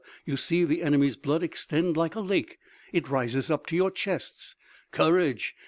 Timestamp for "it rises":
2.91-3.51